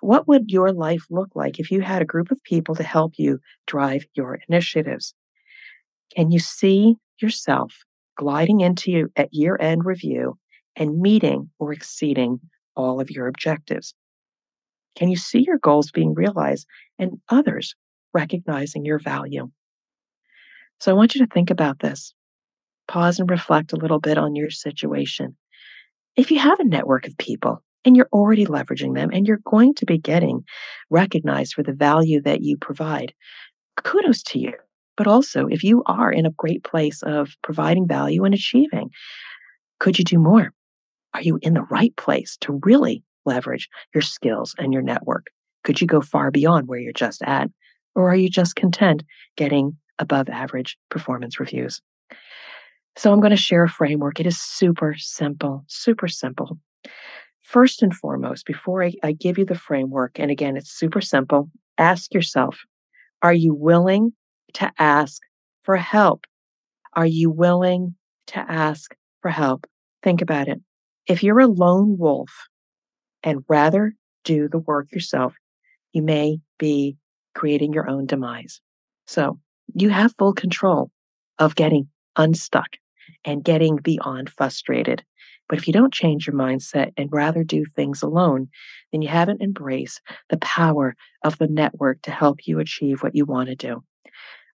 What 0.00 0.28
would 0.28 0.50
your 0.50 0.72
life 0.72 1.06
look 1.10 1.30
like 1.34 1.58
if 1.58 1.70
you 1.70 1.80
had 1.80 2.02
a 2.02 2.06
group 2.06 2.30
of 2.30 2.42
people 2.42 2.74
to 2.74 2.82
help 2.82 3.14
you 3.16 3.40
drive 3.66 4.04
your 4.14 4.40
initiatives? 4.48 5.14
Can 6.14 6.30
you 6.30 6.38
see 6.38 6.96
yourself 7.20 7.84
gliding 8.16 8.60
into 8.60 9.08
at 9.16 9.32
year 9.32 9.56
end 9.60 9.84
review 9.84 10.38
and 10.76 11.00
meeting 11.00 11.50
or 11.58 11.72
exceeding 11.72 12.40
all 12.76 13.00
of 13.00 13.10
your 13.10 13.26
objectives? 13.26 13.94
Can 14.96 15.08
you 15.08 15.16
see 15.16 15.44
your 15.46 15.58
goals 15.58 15.90
being 15.90 16.14
realized 16.14 16.66
and 16.98 17.20
others 17.28 17.74
recognizing 18.12 18.84
your 18.84 18.98
value? 18.98 19.50
So 20.80 20.90
I 20.90 20.94
want 20.94 21.14
you 21.14 21.24
to 21.24 21.32
think 21.32 21.50
about 21.50 21.78
this. 21.78 22.14
Pause 22.88 23.20
and 23.20 23.30
reflect 23.30 23.72
a 23.72 23.76
little 23.76 24.00
bit 24.00 24.18
on 24.18 24.34
your 24.34 24.50
situation. 24.50 25.36
If 26.16 26.30
you 26.30 26.38
have 26.38 26.60
a 26.60 26.64
network 26.64 27.06
of 27.06 27.16
people 27.16 27.62
and 27.84 27.96
you're 27.96 28.08
already 28.12 28.44
leveraging 28.44 28.94
them 28.94 29.10
and 29.12 29.26
you're 29.26 29.40
going 29.44 29.74
to 29.74 29.86
be 29.86 29.98
getting 29.98 30.44
recognized 30.90 31.54
for 31.54 31.62
the 31.62 31.72
value 31.72 32.20
that 32.22 32.42
you 32.42 32.56
provide, 32.56 33.14
kudos 33.82 34.22
to 34.24 34.38
you. 34.38 34.52
But 34.96 35.06
also, 35.06 35.46
if 35.46 35.64
you 35.64 35.82
are 35.86 36.12
in 36.12 36.26
a 36.26 36.32
great 36.32 36.64
place 36.64 37.02
of 37.02 37.30
providing 37.42 37.88
value 37.88 38.24
and 38.24 38.34
achieving, 38.34 38.90
could 39.80 39.98
you 39.98 40.04
do 40.04 40.18
more? 40.18 40.52
Are 41.14 41.22
you 41.22 41.38
in 41.42 41.54
the 41.54 41.62
right 41.62 41.94
place 41.96 42.36
to 42.42 42.60
really 42.64 43.02
leverage 43.24 43.68
your 43.94 44.02
skills 44.02 44.54
and 44.58 44.72
your 44.72 44.82
network? 44.82 45.26
Could 45.64 45.80
you 45.80 45.86
go 45.86 46.00
far 46.00 46.30
beyond 46.30 46.68
where 46.68 46.78
you're 46.78 46.92
just 46.92 47.22
at? 47.22 47.50
Or 47.94 48.10
are 48.10 48.16
you 48.16 48.28
just 48.28 48.56
content 48.56 49.04
getting 49.36 49.76
above 49.98 50.28
average 50.28 50.76
performance 50.88 51.38
reviews? 51.38 51.80
So, 52.96 53.12
I'm 53.12 53.20
going 53.20 53.30
to 53.30 53.36
share 53.36 53.64
a 53.64 53.68
framework. 53.68 54.20
It 54.20 54.26
is 54.26 54.40
super 54.40 54.94
simple, 54.98 55.64
super 55.66 56.08
simple. 56.08 56.58
First 57.40 57.82
and 57.82 57.94
foremost, 57.94 58.46
before 58.46 58.82
I, 58.82 58.92
I 59.02 59.12
give 59.12 59.38
you 59.38 59.44
the 59.44 59.54
framework, 59.54 60.18
and 60.18 60.30
again, 60.30 60.56
it's 60.56 60.70
super 60.70 61.00
simple, 61.00 61.50
ask 61.78 62.12
yourself 62.14 62.64
are 63.22 63.32
you 63.32 63.54
willing 63.54 64.12
to 64.54 64.70
ask 64.78 65.22
for 65.62 65.76
help? 65.76 66.24
Are 66.94 67.06
you 67.06 67.30
willing 67.30 67.94
to 68.28 68.40
ask 68.40 68.94
for 69.20 69.30
help? 69.30 69.66
Think 70.02 70.20
about 70.20 70.48
it. 70.48 70.60
If 71.06 71.22
you're 71.22 71.40
a 71.40 71.46
lone 71.46 71.98
wolf 71.98 72.30
and 73.22 73.44
rather 73.48 73.94
do 74.24 74.48
the 74.48 74.58
work 74.58 74.92
yourself, 74.92 75.34
you 75.92 76.02
may 76.02 76.38
be 76.58 76.96
creating 77.34 77.72
your 77.72 77.88
own 77.88 78.06
demise. 78.06 78.60
So 79.06 79.38
you 79.74 79.88
have 79.90 80.14
full 80.16 80.32
control 80.32 80.90
of 81.38 81.54
getting 81.54 81.88
unstuck 82.16 82.76
and 83.24 83.44
getting 83.44 83.76
beyond 83.76 84.30
frustrated. 84.30 85.02
But 85.48 85.58
if 85.58 85.66
you 85.66 85.72
don't 85.72 85.92
change 85.92 86.26
your 86.26 86.36
mindset 86.36 86.92
and 86.96 87.10
rather 87.12 87.44
do 87.44 87.64
things 87.64 88.02
alone, 88.02 88.48
then 88.90 89.02
you 89.02 89.08
haven't 89.08 89.42
embraced 89.42 90.00
the 90.30 90.38
power 90.38 90.94
of 91.24 91.38
the 91.38 91.48
network 91.48 92.00
to 92.02 92.10
help 92.10 92.46
you 92.46 92.58
achieve 92.58 93.02
what 93.02 93.14
you 93.14 93.24
want 93.24 93.48
to 93.48 93.56
do. 93.56 93.82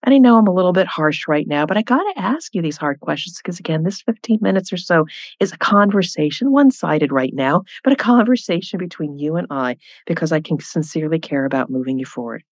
And 0.03 0.15
I 0.15 0.17
know 0.17 0.37
I'm 0.37 0.47
a 0.47 0.53
little 0.53 0.73
bit 0.73 0.87
harsh 0.87 1.27
right 1.27 1.47
now, 1.47 1.65
but 1.65 1.77
I 1.77 1.81
got 1.81 2.01
to 2.01 2.19
ask 2.19 2.55
you 2.55 2.61
these 2.61 2.77
hard 2.77 2.99
questions 3.01 3.37
because, 3.37 3.59
again, 3.59 3.83
this 3.83 4.01
15 4.01 4.39
minutes 4.41 4.71
or 4.71 4.77
so 4.77 5.05
is 5.39 5.51
a 5.51 5.57
conversation, 5.57 6.51
one 6.51 6.71
sided 6.71 7.11
right 7.11 7.33
now, 7.33 7.63
but 7.83 7.93
a 7.93 7.97
conversation 7.97 8.79
between 8.79 9.17
you 9.17 9.35
and 9.35 9.47
I 9.49 9.77
because 10.05 10.31
I 10.31 10.39
can 10.39 10.59
sincerely 10.59 11.19
care 11.19 11.45
about 11.45 11.69
moving 11.69 11.99
you 11.99 12.05
forward. 12.05 12.43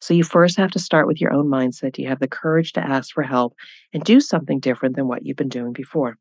So 0.00 0.14
you 0.14 0.24
first 0.24 0.56
have 0.58 0.70
to 0.72 0.78
start 0.78 1.06
with 1.06 1.20
your 1.20 1.32
own 1.32 1.46
mindset. 1.46 1.98
You 1.98 2.08
have 2.08 2.20
the 2.20 2.28
courage 2.28 2.72
to 2.74 2.86
ask 2.86 3.12
for 3.12 3.22
help 3.22 3.54
and 3.92 4.04
do 4.04 4.20
something 4.20 4.60
different 4.60 4.96
than 4.96 5.08
what 5.08 5.24
you've 5.24 5.36
been 5.36 5.48
doing 5.48 5.72
before? 5.72 6.16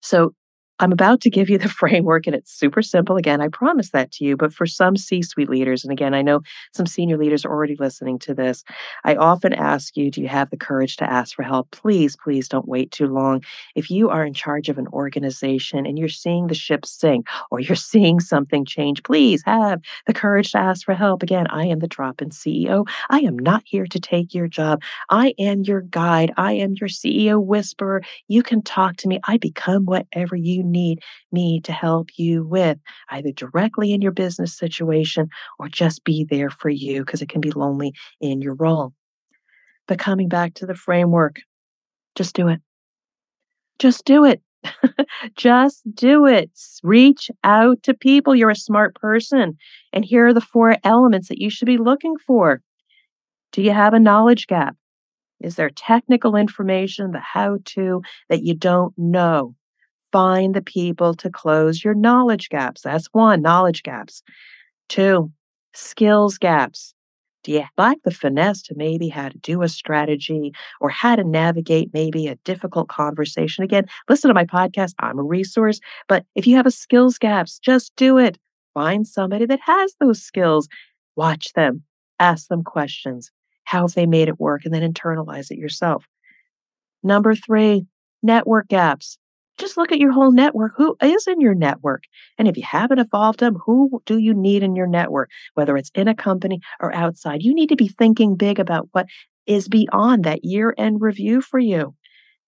So 0.00 0.34
I'm 0.80 0.92
about 0.92 1.20
to 1.22 1.30
give 1.30 1.48
you 1.48 1.58
the 1.58 1.68
framework 1.80 2.26
and 2.26 2.34
it's 2.34 2.52
super 2.52 2.82
simple. 2.82 3.16
Again, 3.16 3.40
I 3.40 3.48
promise 3.48 3.90
that 3.90 4.10
to 4.12 4.24
you. 4.24 4.36
But 4.36 4.52
for 4.52 4.66
some 4.66 4.96
C 4.96 5.22
suite 5.22 5.48
leaders, 5.48 5.84
and 5.84 5.92
again, 5.92 6.14
I 6.14 6.22
know 6.22 6.40
some 6.72 6.86
senior 6.86 7.16
leaders 7.16 7.44
are 7.44 7.50
already 7.50 7.76
listening 7.76 8.18
to 8.20 8.34
this, 8.34 8.64
I 9.04 9.14
often 9.14 9.52
ask 9.52 9.96
you, 9.96 10.10
do 10.10 10.20
you 10.20 10.28
have 10.28 10.50
the 10.50 10.56
courage 10.56 10.96
to 10.96 11.10
ask 11.10 11.34
for 11.34 11.42
help? 11.42 11.70
Please, 11.70 12.16
please 12.16 12.48
don't 12.48 12.68
wait 12.68 12.90
too 12.90 13.06
long. 13.06 13.42
If 13.74 13.90
you 13.90 14.10
are 14.10 14.24
in 14.24 14.34
charge 14.34 14.68
of 14.68 14.78
an 14.78 14.88
organization 14.88 15.86
and 15.86 15.98
you're 15.98 16.08
seeing 16.08 16.48
the 16.48 16.54
ship 16.54 16.84
sink 16.84 17.28
or 17.50 17.60
you're 17.60 17.76
seeing 17.94 18.18
something 18.18 18.64
change, 18.64 19.02
please 19.04 19.42
have 19.44 19.80
the 20.06 20.14
courage 20.14 20.52
to 20.52 20.58
ask 20.58 20.84
for 20.84 20.94
help. 20.94 21.22
Again, 21.22 21.46
I 21.48 21.66
am 21.66 21.78
the 21.78 21.86
drop 21.86 22.20
in 22.20 22.30
CEO. 22.30 22.86
I 23.10 23.20
am 23.20 23.38
not 23.38 23.62
here 23.64 23.86
to 23.86 24.00
take 24.00 24.34
your 24.34 24.48
job. 24.48 24.82
I 25.10 25.34
am 25.38 25.62
your 25.62 25.82
guide. 25.82 26.32
I 26.36 26.54
am 26.54 26.74
your 26.80 26.88
CEO 26.88 27.44
whisperer. 27.44 28.02
You 28.26 28.42
can 28.42 28.62
talk 28.62 28.96
to 28.98 29.08
me. 29.08 29.20
I 29.24 29.36
become 29.36 29.84
whatever 29.84 30.34
you 30.34 30.63
need 30.64 31.02
me 31.32 31.60
to 31.60 31.72
help 31.72 32.10
you 32.16 32.44
with, 32.44 32.78
either 33.10 33.32
directly 33.32 33.92
in 33.92 34.02
your 34.02 34.12
business 34.12 34.56
situation 34.56 35.28
or 35.58 35.68
just 35.68 36.04
be 36.04 36.24
there 36.28 36.50
for 36.50 36.68
you 36.68 37.04
because 37.04 37.22
it 37.22 37.28
can 37.28 37.40
be 37.40 37.50
lonely 37.50 37.92
in 38.20 38.40
your 38.40 38.54
role. 38.54 38.92
But 39.86 39.98
coming 39.98 40.28
back 40.28 40.54
to 40.54 40.66
the 40.66 40.74
framework, 40.74 41.40
just 42.14 42.34
do 42.34 42.48
it. 42.48 42.60
Just 43.78 44.04
do 44.04 44.24
it. 44.24 44.40
just 45.36 45.82
do 45.94 46.26
it. 46.26 46.50
Reach 46.82 47.30
out 47.42 47.82
to 47.82 47.94
people. 47.94 48.34
You're 48.34 48.50
a 48.50 48.56
smart 48.56 48.94
person. 48.94 49.58
And 49.92 50.04
here 50.04 50.26
are 50.26 50.34
the 50.34 50.40
four 50.40 50.76
elements 50.84 51.28
that 51.28 51.40
you 51.40 51.50
should 51.50 51.66
be 51.66 51.78
looking 51.78 52.16
for. 52.16 52.62
Do 53.52 53.62
you 53.62 53.72
have 53.72 53.94
a 53.94 54.00
knowledge 54.00 54.46
gap? 54.46 54.76
Is 55.40 55.56
there 55.56 55.70
technical 55.70 56.36
information, 56.36 57.12
the 57.12 57.20
how 57.20 57.58
to 57.66 58.02
that 58.28 58.42
you 58.42 58.54
don't 58.54 58.94
know? 58.96 59.54
Find 60.14 60.54
the 60.54 60.62
people 60.62 61.12
to 61.12 61.28
close 61.28 61.82
your 61.82 61.92
knowledge 61.92 62.48
gaps. 62.48 62.82
That's 62.82 63.08
one, 63.10 63.42
knowledge 63.42 63.82
gaps. 63.82 64.22
Two, 64.88 65.32
skills 65.74 66.38
gaps. 66.38 66.94
Do 67.42 67.50
you 67.50 67.64
like 67.76 67.98
the 68.04 68.12
finesse 68.12 68.62
to 68.62 68.74
maybe 68.76 69.08
how 69.08 69.28
to 69.28 69.38
do 69.38 69.62
a 69.62 69.68
strategy 69.68 70.52
or 70.80 70.88
how 70.88 71.16
to 71.16 71.24
navigate 71.24 71.90
maybe 71.92 72.28
a 72.28 72.36
difficult 72.44 72.88
conversation? 72.88 73.64
Again, 73.64 73.86
listen 74.08 74.28
to 74.28 74.34
my 74.34 74.44
podcast. 74.44 74.92
I'm 75.00 75.18
a 75.18 75.22
resource. 75.24 75.80
But 76.08 76.24
if 76.36 76.46
you 76.46 76.54
have 76.54 76.66
a 76.66 76.70
skills 76.70 77.18
gaps, 77.18 77.58
just 77.58 77.92
do 77.96 78.16
it. 78.16 78.38
Find 78.72 79.08
somebody 79.08 79.46
that 79.46 79.60
has 79.66 79.94
those 79.98 80.22
skills. 80.22 80.68
Watch 81.16 81.52
them, 81.54 81.82
ask 82.20 82.46
them 82.46 82.62
questions. 82.62 83.32
How 83.64 83.80
have 83.80 83.94
they 83.94 84.06
made 84.06 84.28
it 84.28 84.38
work? 84.38 84.64
And 84.64 84.72
then 84.72 84.92
internalize 84.92 85.50
it 85.50 85.58
yourself. 85.58 86.06
Number 87.02 87.34
three, 87.34 87.86
network 88.22 88.68
gaps 88.68 89.18
just 89.58 89.76
look 89.76 89.92
at 89.92 89.98
your 89.98 90.12
whole 90.12 90.32
network. 90.32 90.72
Who 90.76 90.96
is 91.02 91.26
in 91.26 91.40
your 91.40 91.54
network? 91.54 92.04
And 92.38 92.48
if 92.48 92.56
you 92.56 92.62
haven't 92.62 92.98
evolved 92.98 93.40
them, 93.40 93.56
who 93.64 94.02
do 94.06 94.18
you 94.18 94.34
need 94.34 94.62
in 94.62 94.76
your 94.76 94.86
network, 94.86 95.30
whether 95.54 95.76
it's 95.76 95.90
in 95.94 96.08
a 96.08 96.14
company 96.14 96.60
or 96.80 96.94
outside? 96.94 97.42
You 97.42 97.54
need 97.54 97.68
to 97.68 97.76
be 97.76 97.88
thinking 97.88 98.36
big 98.36 98.58
about 98.58 98.88
what 98.92 99.06
is 99.46 99.68
beyond 99.68 100.24
that 100.24 100.44
year 100.44 100.74
end 100.76 101.00
review 101.00 101.40
for 101.40 101.58
you. 101.58 101.94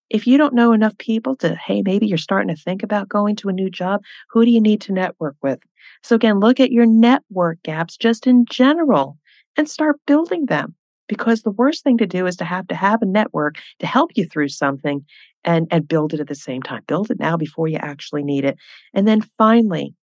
If 0.08 0.26
you 0.26 0.38
don't 0.38 0.54
know 0.54 0.72
enough 0.72 0.96
people 0.98 1.34
to, 1.36 1.56
hey, 1.56 1.82
maybe 1.82 2.06
you're 2.06 2.18
starting 2.18 2.54
to 2.54 2.60
think 2.60 2.82
about 2.82 3.08
going 3.08 3.34
to 3.36 3.48
a 3.48 3.52
new 3.52 3.68
job, 3.68 4.02
who 4.30 4.44
do 4.44 4.50
you 4.50 4.60
need 4.60 4.80
to 4.82 4.92
network 4.92 5.36
with? 5.42 5.58
So, 6.02 6.14
again, 6.14 6.38
look 6.38 6.60
at 6.60 6.70
your 6.70 6.86
network 6.86 7.60
gaps 7.64 7.96
just 7.96 8.26
in 8.26 8.44
general 8.48 9.18
and 9.56 9.68
start 9.68 10.00
building 10.06 10.46
them 10.46 10.76
because 11.08 11.42
the 11.42 11.50
worst 11.50 11.82
thing 11.82 11.98
to 11.98 12.06
do 12.06 12.26
is 12.26 12.36
to 12.36 12.44
have 12.44 12.66
to 12.68 12.75
have 12.75 13.02
a 13.02 13.06
network 13.06 13.56
to 13.80 13.86
help 13.86 14.12
you 14.14 14.26
through 14.26 14.48
something 14.48 15.04
and 15.46 15.66
and 15.70 15.88
build 15.88 16.12
it 16.14 16.20
at 16.20 16.28
the 16.28 16.34
same 16.34 16.62
time 16.62 16.82
build 16.86 17.10
it 17.10 17.18
now 17.18 17.36
before 17.36 17.68
you 17.68 17.78
actually 17.78 18.22
need 18.22 18.44
it 18.44 18.56
and 18.94 19.06
then 19.08 19.20
finally 19.20 19.94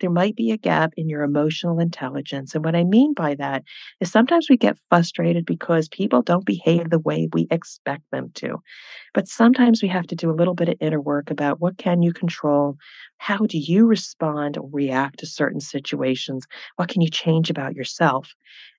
there 0.00 0.10
might 0.10 0.34
be 0.34 0.50
a 0.50 0.56
gap 0.56 0.92
in 0.96 1.08
your 1.08 1.22
emotional 1.22 1.78
intelligence. 1.78 2.56
And 2.56 2.64
what 2.64 2.74
I 2.74 2.82
mean 2.82 3.14
by 3.14 3.36
that 3.36 3.62
is 4.00 4.10
sometimes 4.10 4.48
we 4.50 4.56
get 4.56 4.76
frustrated 4.88 5.46
because 5.46 5.88
people 5.88 6.22
don't 6.22 6.44
behave 6.44 6.90
the 6.90 6.98
way 6.98 7.28
we 7.32 7.46
expect 7.52 8.02
them 8.10 8.32
to. 8.34 8.58
But 9.14 9.28
sometimes 9.28 9.82
we 9.82 9.88
have 9.88 10.06
to 10.08 10.16
do 10.16 10.30
a 10.30 10.34
little 10.34 10.54
bit 10.54 10.68
of 10.68 10.76
inner 10.80 11.00
work 11.00 11.30
about 11.30 11.60
what 11.60 11.78
can 11.78 12.02
you 12.02 12.12
control? 12.12 12.76
How 13.18 13.38
do 13.38 13.58
you 13.58 13.86
respond 13.86 14.58
or 14.58 14.68
react 14.72 15.20
to 15.20 15.26
certain 15.26 15.60
situations? 15.60 16.46
What 16.76 16.88
can 16.88 17.00
you 17.02 17.10
change 17.10 17.50
about 17.50 17.74
yourself? 17.74 18.34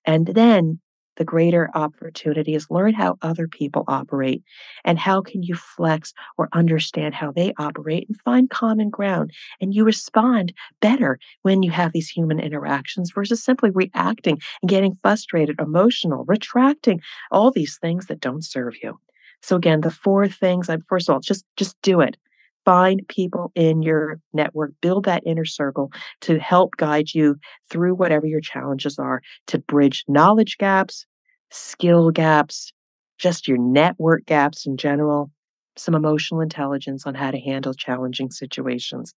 And 0.05 0.27
then 0.27 0.79
the 1.17 1.25
greater 1.25 1.69
opportunity 1.73 2.55
is 2.55 2.69
learn 2.69 2.93
how 2.93 3.17
other 3.21 3.47
people 3.47 3.83
operate 3.87 4.43
and 4.83 4.99
how 4.99 5.21
can 5.21 5.43
you 5.43 5.55
flex 5.55 6.13
or 6.37 6.49
understand 6.53 7.13
how 7.13 7.31
they 7.31 7.53
operate 7.57 8.07
and 8.07 8.19
find 8.21 8.49
common 8.49 8.89
ground 8.89 9.31
and 9.61 9.73
you 9.73 9.83
respond 9.83 10.53
better 10.79 11.19
when 11.41 11.63
you 11.63 11.71
have 11.71 11.91
these 11.91 12.09
human 12.09 12.39
interactions 12.39 13.11
versus 13.13 13.43
simply 13.43 13.69
reacting 13.69 14.39
and 14.61 14.69
getting 14.69 14.95
frustrated 14.95 15.59
emotional 15.59 16.25
retracting 16.27 17.01
all 17.31 17.51
these 17.51 17.77
things 17.77 18.07
that 18.07 18.19
don't 18.19 18.45
serve 18.45 18.75
you. 18.81 18.99
So 19.41 19.55
again 19.55 19.81
the 19.81 19.91
four 19.91 20.27
things 20.27 20.69
i 20.69 20.77
first 20.87 21.09
of 21.09 21.13
all 21.13 21.19
just 21.19 21.45
just 21.57 21.75
do 21.81 21.99
it 21.99 22.17
find 22.65 23.05
people 23.07 23.51
in 23.55 23.81
your 23.81 24.19
network, 24.33 24.73
build 24.81 25.05
that 25.05 25.23
inner 25.25 25.45
circle 25.45 25.91
to 26.21 26.39
help 26.39 26.71
guide 26.77 27.13
you 27.13 27.37
through 27.69 27.95
whatever 27.95 28.25
your 28.25 28.41
challenges 28.41 28.97
are, 28.99 29.21
to 29.47 29.59
bridge 29.59 30.03
knowledge 30.07 30.57
gaps, 30.57 31.05
skill 31.51 32.11
gaps, 32.11 32.71
just 33.17 33.47
your 33.47 33.57
network 33.57 34.25
gaps 34.25 34.65
in 34.65 34.77
general, 34.77 35.31
some 35.75 35.95
emotional 35.95 36.41
intelligence 36.41 37.05
on 37.05 37.15
how 37.15 37.31
to 37.31 37.39
handle 37.39 37.73
challenging 37.73 38.31
situations. 38.31 39.13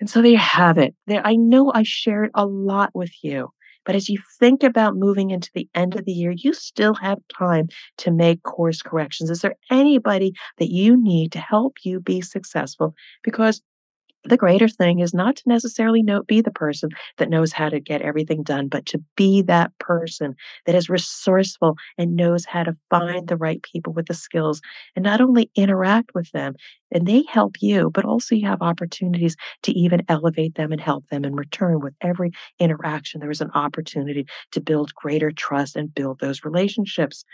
And 0.00 0.10
so 0.10 0.20
there 0.20 0.32
you 0.32 0.38
have 0.38 0.78
it. 0.78 0.94
There, 1.06 1.24
I 1.24 1.36
know 1.36 1.72
I 1.72 1.82
shared 1.84 2.30
a 2.34 2.46
lot 2.46 2.90
with 2.94 3.12
you, 3.22 3.50
but 3.84 3.94
as 3.94 4.08
you 4.08 4.18
think 4.38 4.62
about 4.62 4.96
moving 4.96 5.30
into 5.30 5.50
the 5.54 5.68
end 5.74 5.94
of 5.96 6.04
the 6.04 6.12
year, 6.12 6.32
you 6.32 6.52
still 6.52 6.94
have 6.94 7.18
time 7.36 7.68
to 7.98 8.10
make 8.10 8.42
course 8.42 8.82
corrections. 8.82 9.30
Is 9.30 9.40
there 9.42 9.56
anybody 9.70 10.32
that 10.58 10.70
you 10.70 10.96
need 11.00 11.32
to 11.32 11.38
help 11.38 11.76
you 11.84 12.00
be 12.00 12.20
successful? 12.20 12.94
Because 13.22 13.62
the 14.24 14.36
greater 14.36 14.68
thing 14.68 15.00
is 15.00 15.12
not 15.14 15.36
to 15.36 15.42
necessarily 15.46 16.02
know, 16.02 16.22
be 16.22 16.40
the 16.40 16.50
person 16.50 16.90
that 17.18 17.28
knows 17.28 17.52
how 17.52 17.68
to 17.68 17.80
get 17.80 18.02
everything 18.02 18.42
done, 18.42 18.68
but 18.68 18.86
to 18.86 19.02
be 19.16 19.42
that 19.42 19.76
person 19.78 20.34
that 20.66 20.74
is 20.74 20.88
resourceful 20.88 21.76
and 21.98 22.16
knows 22.16 22.44
how 22.46 22.62
to 22.62 22.76
find 22.90 23.28
the 23.28 23.36
right 23.36 23.62
people 23.62 23.92
with 23.92 24.06
the 24.06 24.14
skills 24.14 24.60
and 24.96 25.02
not 25.04 25.20
only 25.20 25.50
interact 25.56 26.14
with 26.14 26.30
them 26.32 26.54
and 26.90 27.06
they 27.06 27.24
help 27.28 27.56
you, 27.60 27.90
but 27.90 28.04
also 28.04 28.34
you 28.34 28.46
have 28.46 28.62
opportunities 28.62 29.36
to 29.62 29.72
even 29.72 30.02
elevate 30.08 30.54
them 30.54 30.72
and 30.72 30.80
help 30.80 31.06
them 31.08 31.24
in 31.24 31.34
return. 31.34 31.80
With 31.80 31.94
every 32.00 32.30
interaction, 32.58 33.20
there 33.20 33.30
is 33.30 33.40
an 33.40 33.50
opportunity 33.54 34.26
to 34.52 34.60
build 34.60 34.94
greater 34.94 35.30
trust 35.30 35.76
and 35.76 35.94
build 35.94 36.20
those 36.20 36.44
relationships. 36.44 37.24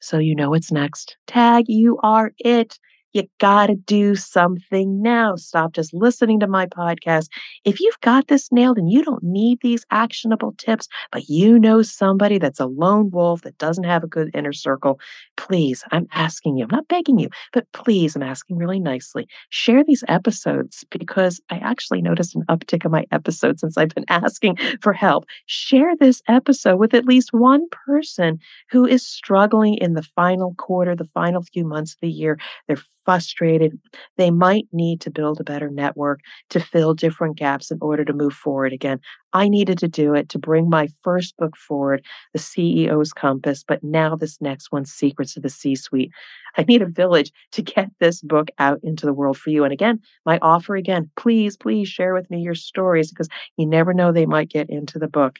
So 0.00 0.18
you 0.18 0.34
know 0.34 0.50
what's 0.50 0.70
next. 0.70 1.16
Tag, 1.26 1.64
you 1.68 1.98
are 2.02 2.32
it. 2.38 2.78
You 3.16 3.22
got 3.38 3.68
to 3.68 3.76
do 3.76 4.14
something 4.14 5.00
now. 5.00 5.36
Stop 5.36 5.72
just 5.72 5.94
listening 5.94 6.38
to 6.40 6.46
my 6.46 6.66
podcast. 6.66 7.28
If 7.64 7.80
you've 7.80 7.98
got 8.02 8.28
this 8.28 8.52
nailed 8.52 8.76
and 8.76 8.90
you 8.92 9.02
don't 9.02 9.22
need 9.22 9.60
these 9.62 9.86
actionable 9.90 10.52
tips, 10.58 10.86
but 11.10 11.26
you 11.26 11.58
know 11.58 11.80
somebody 11.80 12.36
that's 12.36 12.60
a 12.60 12.66
lone 12.66 13.10
wolf 13.10 13.40
that 13.40 13.56
doesn't 13.56 13.84
have 13.84 14.04
a 14.04 14.06
good 14.06 14.30
inner 14.34 14.52
circle, 14.52 15.00
please, 15.38 15.82
I'm 15.92 16.06
asking 16.12 16.58
you, 16.58 16.64
I'm 16.64 16.70
not 16.70 16.88
begging 16.88 17.18
you, 17.18 17.30
but 17.54 17.64
please, 17.72 18.14
I'm 18.14 18.22
asking 18.22 18.58
really 18.58 18.80
nicely, 18.80 19.26
share 19.48 19.82
these 19.82 20.04
episodes 20.08 20.84
because 20.90 21.40
I 21.48 21.56
actually 21.56 22.02
noticed 22.02 22.36
an 22.36 22.44
uptick 22.50 22.84
in 22.84 22.90
my 22.90 23.06
episodes 23.12 23.62
since 23.62 23.78
I've 23.78 23.94
been 23.94 24.04
asking 24.10 24.58
for 24.82 24.92
help. 24.92 25.24
Share 25.46 25.96
this 25.96 26.20
episode 26.28 26.76
with 26.76 26.92
at 26.92 27.06
least 27.06 27.30
one 27.32 27.66
person 27.70 28.40
who 28.70 28.84
is 28.84 29.06
struggling 29.06 29.78
in 29.78 29.94
the 29.94 30.02
final 30.02 30.54
quarter, 30.58 30.94
the 30.94 31.06
final 31.06 31.42
few 31.42 31.64
months 31.64 31.94
of 31.94 32.00
the 32.02 32.10
year. 32.10 32.38
They're 32.68 32.76
frustrated. 33.06 33.78
They 34.16 34.32
might 34.32 34.66
need 34.72 35.00
to 35.02 35.10
build 35.10 35.40
a 35.40 35.44
better 35.44 35.70
network 35.70 36.20
to 36.50 36.60
fill 36.60 36.92
different 36.92 37.38
gaps 37.38 37.70
in 37.70 37.78
order 37.80 38.04
to 38.04 38.12
move 38.12 38.34
forward 38.34 38.72
again. 38.72 38.98
I 39.32 39.48
needed 39.48 39.78
to 39.78 39.88
do 39.88 40.12
it 40.14 40.28
to 40.30 40.40
bring 40.40 40.68
my 40.68 40.88
first 41.04 41.36
book 41.36 41.56
forward, 41.56 42.04
The 42.32 42.40
CEO's 42.40 43.12
Compass, 43.12 43.64
but 43.66 43.84
now 43.84 44.16
this 44.16 44.40
next 44.40 44.72
one, 44.72 44.84
Secrets 44.84 45.36
of 45.36 45.44
the 45.44 45.48
C 45.48 45.76
Suite. 45.76 46.10
I 46.56 46.64
need 46.64 46.82
a 46.82 46.86
village 46.86 47.30
to 47.52 47.62
get 47.62 47.90
this 48.00 48.20
book 48.20 48.48
out 48.58 48.80
into 48.82 49.06
the 49.06 49.14
world 49.14 49.38
for 49.38 49.50
you. 49.50 49.62
And 49.62 49.72
again, 49.72 50.00
my 50.24 50.38
offer 50.42 50.74
again, 50.74 51.08
please, 51.16 51.56
please 51.56 51.88
share 51.88 52.12
with 52.12 52.28
me 52.28 52.40
your 52.40 52.56
stories 52.56 53.10
because 53.10 53.28
you 53.56 53.66
never 53.66 53.94
know 53.94 54.10
they 54.10 54.26
might 54.26 54.50
get 54.50 54.68
into 54.68 54.98
the 54.98 55.08
book. 55.08 55.38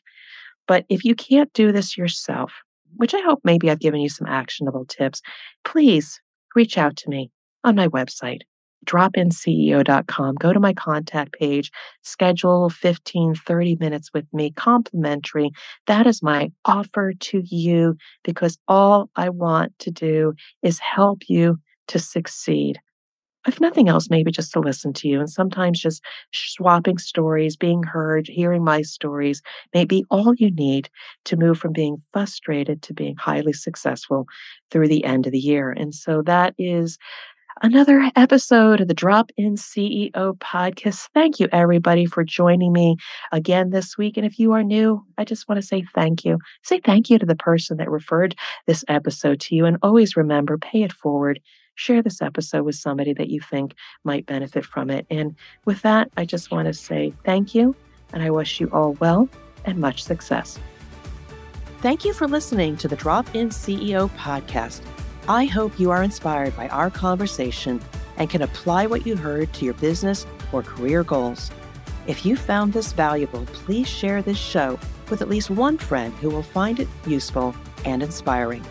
But 0.69 0.85
if 0.89 1.05
you 1.05 1.17
can't 1.17 1.53
do 1.53 1.73
this 1.73 1.99
yourself, 1.99 2.53
which 2.97 3.13
I 3.13 3.21
hope 3.23 3.41
maybe 3.43 3.71
I've 3.71 3.81
given 3.81 4.01
you 4.01 4.09
some 4.09 4.29
actionable 4.29 4.85
tips, 4.85 5.21
please 5.65 6.21
reach 6.55 6.79
out 6.79 6.97
to 6.97 7.11
me 7.11 7.31
on 7.67 7.75
my 7.75 7.89
website, 7.89 8.43
dropinceo.com. 8.87 10.37
Go 10.37 10.53
to 10.53 10.61
my 10.61 10.73
contact 10.73 11.33
page, 11.33 11.71
schedule 12.03 12.71
15, 12.71 13.35
30 13.35 13.77
minutes 13.81 14.11
with 14.15 14.27
me, 14.33 14.53
complimentary. 14.53 15.51
That 15.87 16.07
is 16.07 16.23
my 16.23 16.51
offer 16.65 17.13
to 17.13 17.43
you 17.45 17.97
because 18.25 18.57
all 18.69 19.11
I 19.17 19.29
want 19.29 19.79
to 19.81 19.91
do 19.91 20.35
is 20.63 20.79
help 20.79 21.23
you 21.29 21.59
to 21.89 21.99
succeed. 21.99 22.81
If 23.47 23.61
nothing 23.61 23.89
else, 23.89 24.11
maybe 24.11 24.33
just 24.33 24.53
to 24.53 24.61
listen 24.61 24.93
to 24.95 25.09
you 25.09 25.21
and 25.21 25.31
sometimes 25.31 25.81
just 25.81 26.03
swapping 26.33 26.99
stories, 26.99 27.57
being 27.57 27.85
heard, 27.85 28.27
hearing 28.27 28.65
my 28.65 28.83
stories 28.83 29.41
may 29.73 29.85
be 29.85 30.05
all 30.11 30.35
you 30.35 30.51
need 30.51 30.89
to 31.27 31.37
move 31.37 31.57
from 31.59 31.73
being 31.73 31.99
frustrated 32.13 32.83
to 32.83 32.95
being 32.95 33.15
highly 33.17 33.53
successful 33.53 34.27
through 34.73 34.89
the 34.89 35.05
end 35.05 35.27
of 35.27 35.33
the 35.33 35.39
year. 35.39 35.71
And 35.71 35.95
so 35.95 36.23
that 36.23 36.55
is 36.59 36.99
another 37.63 38.11
episode 38.17 38.81
of 38.81 38.89
the 38.89 38.95
Drop 38.95 39.31
In 39.37 39.55
CEO 39.55 40.11
podcast. 40.39 41.09
Thank 41.15 41.41
you, 41.41 41.49
everybody, 41.53 42.07
for 42.07 42.23
joining 42.23 42.73
me 42.73 42.97
again 43.33 43.71
this 43.71 43.97
week. 43.97 44.17
And 44.17 44.27
if 44.27 44.39
you 44.39 44.53
are 44.53 44.63
new, 44.63 45.05
I 45.17 45.25
just 45.25 45.49
want 45.49 45.61
to 45.61 45.67
say 45.67 45.85
thank 45.95 46.25
you. 46.25 46.39
Say 46.63 46.81
thank 46.81 47.09
you 47.09 47.19
to 47.19 47.27
the 47.27 47.37
person 47.37 47.79
that 47.79 47.91
referred 47.91 48.35
this 48.67 48.85
episode 48.89 49.41
to 49.41 49.55
you. 49.55 49.65
And 49.65 49.79
always 49.83 50.17
remember, 50.17 50.59
pay 50.59 50.83
it 50.83 50.93
forward. 50.93 51.41
Share 51.75 52.03
this 52.03 52.23
episode 52.23 52.63
with 52.63 52.75
somebody 52.75 53.13
that 53.15 53.29
you 53.29 53.41
think 53.41 53.75
might 54.05 54.27
benefit 54.27 54.65
from 54.65 54.91
it. 54.91 55.07
And 55.11 55.35
with 55.65 55.83
that, 55.83 56.11
I 56.17 56.25
just 56.25 56.51
want 56.51 56.67
to 56.67 56.75
say 56.75 57.13
thank 57.25 57.55
you. 57.55 57.75
And 58.13 58.23
I 58.23 58.31
wish 58.31 58.61
you 58.61 58.69
all 58.73 58.93
well 58.95 59.29
and 59.65 59.79
much 59.79 60.03
success. 60.03 60.59
Thank 61.81 62.05
you 62.05 62.13
for 62.13 62.27
listening 62.27 62.77
to 62.79 62.89
the 62.89 62.97
Drop 62.97 63.35
In 63.35 63.51
CEO 63.51 64.11
podcast. 64.17 64.81
I 65.29 65.47
hope 65.47 65.81
you 65.81 65.91
are 65.91 66.05
inspired 66.05 66.57
by 66.57 66.69
our 66.69 66.89
conversation 66.89 67.81
and 68.17 68.31
can 68.31 68.43
apply 68.43 68.87
what 68.87 69.05
you 69.05 69.17
heard 69.17 69.53
to 69.55 69.65
your 69.65 69.75
business 69.75 70.25
or 70.53 70.63
career 70.63 71.03
goals. 71.03 71.51
If 72.07 72.25
you 72.25 72.37
found 72.37 72.73
this 72.73 72.93
valuable, 72.93 73.45
please 73.47 73.89
share 73.89 74.23
this 74.23 74.39
show 74.39 74.79
with 75.11 75.23
at 75.23 75.29
least 75.29 75.51
one 75.51 75.79
friend 75.79 76.15
who 76.15 76.31
will 76.31 76.45
find 76.45 76.79
it 76.79 76.87
useful 77.09 77.57
and 77.85 78.05
inspiring. 78.05 78.63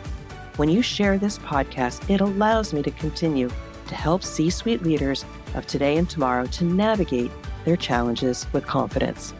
When 0.55 0.69
you 0.69 0.81
share 0.81 1.17
this 1.17 1.39
podcast, 1.39 2.09
it 2.09 2.21
allows 2.21 2.71
me 2.71 2.81
to 2.83 2.91
continue 2.91 3.49
to 3.87 3.95
help 3.95 4.23
C 4.23 4.49
suite 4.49 4.81
leaders 4.81 5.25
of 5.55 5.67
today 5.67 5.97
and 5.97 6.09
tomorrow 6.09 6.45
to 6.45 6.63
navigate 6.63 7.31
their 7.65 7.75
challenges 7.75 8.47
with 8.53 8.65
confidence. 8.65 9.33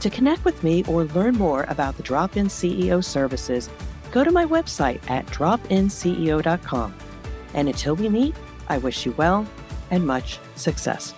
To 0.00 0.10
connect 0.10 0.44
with 0.44 0.62
me 0.62 0.84
or 0.84 1.04
learn 1.04 1.36
more 1.36 1.64
about 1.68 1.96
the 1.96 2.02
Drop 2.02 2.36
In 2.36 2.48
CEO 2.48 3.02
services, 3.02 3.70
go 4.12 4.22
to 4.22 4.30
my 4.30 4.46
website 4.46 5.00
at 5.10 5.26
dropinceo.com. 5.26 6.94
And 7.54 7.68
until 7.68 7.96
we 7.96 8.08
meet, 8.08 8.36
I 8.68 8.78
wish 8.78 9.04
you 9.04 9.12
well 9.12 9.46
and 9.90 10.06
much 10.06 10.38
success. 10.54 11.14